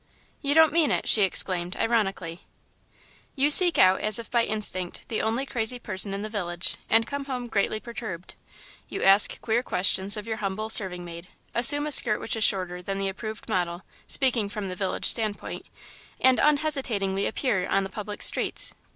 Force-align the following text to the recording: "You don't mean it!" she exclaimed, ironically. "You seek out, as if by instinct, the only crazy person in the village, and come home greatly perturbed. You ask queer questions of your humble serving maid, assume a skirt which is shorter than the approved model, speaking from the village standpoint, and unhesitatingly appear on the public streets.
"You 0.41 0.55
don't 0.55 0.73
mean 0.73 0.89
it!" 0.89 1.07
she 1.07 1.21
exclaimed, 1.21 1.75
ironically. 1.77 2.47
"You 3.35 3.51
seek 3.51 3.77
out, 3.77 4.01
as 4.01 4.17
if 4.17 4.31
by 4.31 4.43
instinct, 4.43 5.07
the 5.09 5.21
only 5.21 5.45
crazy 5.45 5.77
person 5.77 6.11
in 6.11 6.23
the 6.23 6.27
village, 6.27 6.77
and 6.89 7.05
come 7.05 7.25
home 7.25 7.45
greatly 7.45 7.79
perturbed. 7.79 8.33
You 8.89 9.03
ask 9.03 9.39
queer 9.41 9.61
questions 9.61 10.17
of 10.17 10.25
your 10.27 10.37
humble 10.37 10.71
serving 10.71 11.05
maid, 11.05 11.27
assume 11.53 11.85
a 11.85 11.91
skirt 11.91 12.19
which 12.19 12.35
is 12.35 12.43
shorter 12.43 12.81
than 12.81 12.97
the 12.97 13.09
approved 13.09 13.47
model, 13.47 13.83
speaking 14.07 14.49
from 14.49 14.69
the 14.69 14.75
village 14.75 15.05
standpoint, 15.05 15.67
and 16.19 16.39
unhesitatingly 16.39 17.27
appear 17.27 17.69
on 17.69 17.83
the 17.83 17.89
public 17.91 18.23
streets. 18.23 18.73